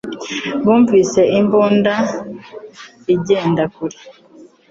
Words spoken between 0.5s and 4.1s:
Bumvise imbunda igenda kure